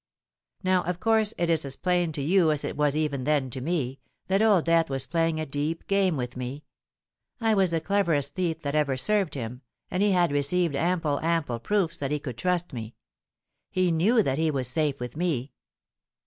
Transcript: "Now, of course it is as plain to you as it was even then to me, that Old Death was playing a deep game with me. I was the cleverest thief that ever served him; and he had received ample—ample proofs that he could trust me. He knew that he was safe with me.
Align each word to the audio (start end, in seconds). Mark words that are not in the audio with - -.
"Now, 0.63 0.81
of 0.85 0.99
course 0.99 1.35
it 1.37 1.47
is 1.47 1.63
as 1.63 1.75
plain 1.75 2.11
to 2.13 2.23
you 2.23 2.49
as 2.51 2.63
it 2.65 2.75
was 2.75 2.97
even 2.97 3.23
then 3.23 3.51
to 3.51 3.61
me, 3.61 3.99
that 4.29 4.41
Old 4.41 4.65
Death 4.65 4.89
was 4.89 5.05
playing 5.05 5.39
a 5.39 5.45
deep 5.45 5.85
game 5.85 6.17
with 6.17 6.35
me. 6.35 6.63
I 7.39 7.53
was 7.53 7.69
the 7.69 7.79
cleverest 7.79 8.33
thief 8.33 8.63
that 8.63 8.73
ever 8.73 8.97
served 8.97 9.35
him; 9.35 9.61
and 9.91 10.01
he 10.01 10.11
had 10.11 10.31
received 10.31 10.75
ample—ample 10.75 11.59
proofs 11.59 11.97
that 11.99 12.09
he 12.09 12.17
could 12.17 12.39
trust 12.39 12.73
me. 12.73 12.95
He 13.69 13.91
knew 13.91 14.23
that 14.23 14.39
he 14.39 14.49
was 14.49 14.67
safe 14.67 14.99
with 14.99 15.15
me. 15.15 15.51